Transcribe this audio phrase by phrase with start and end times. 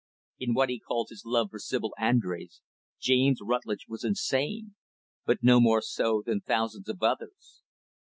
[0.39, 2.61] In what he called his love for Sibyl Andrés,
[2.99, 4.73] James Rutlidge was insane
[5.27, 7.61] but no more so than thousands of others.